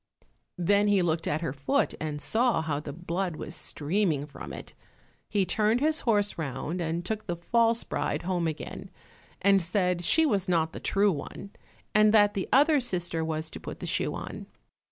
Then 0.57 0.87
he 0.87 1.03
looked 1.03 1.27
at 1.27 1.41
her 1.41 1.53
foot 1.53 1.93
and 1.99 2.19
saw 2.19 2.63
how 2.63 2.79
the 2.79 2.91
blood 2.91 3.35
was 3.35 3.53
streaming 3.55 4.25
from 4.25 4.51
it. 4.51 4.73
He 5.29 5.45
turned 5.45 5.79
his 5.79 5.99
horse 5.99 6.39
round 6.39 6.81
and 6.81 7.05
took 7.05 7.27
the 7.27 7.35
false 7.35 7.83
bride 7.83 8.23
home 8.23 8.47
again, 8.47 8.89
and 9.43 9.61
said 9.61 10.03
she 10.03 10.25
was 10.25 10.49
not 10.49 10.73
the 10.73 10.79
true 10.79 11.11
one, 11.11 11.51
and 11.93 12.15
that 12.15 12.33
the 12.33 12.49
other 12.51 12.79
sister 12.81 13.23
was 13.23 13.51
to 13.51 13.59
put 13.59 13.79
the 13.79 13.85
shoe 13.85 14.15
on. 14.15 14.47